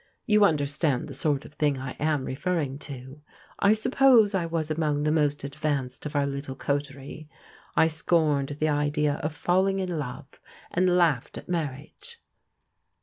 You 0.25 0.45
understand 0.45 1.07
the 1.07 1.13
sort 1.13 1.45
of 1.45 1.53
thing 1.53 1.77
I 1.77 1.91
am 1.99 2.25
referring 2.25 2.79
to. 2.89 3.21
I 3.59 3.73
suppose 3.73 4.33
I 4.33 4.47
was 4.47 4.71
among 4.71 5.03
the 5.03 5.11
most 5.11 5.43
advanced 5.43 6.07
of 6.07 6.15
our 6.15 6.25
little 6.25 6.55
coterie. 6.55 7.29
I 7.75 7.87
scorned 7.87 8.57
the 8.59 8.67
idea 8.69 9.17
of 9.17 9.31
falling 9.31 9.77
in 9.79 9.99
love, 9.99 10.41
and 10.71 10.97
laughed 10.97 11.37
at 11.37 11.47
marriage." 11.47 12.19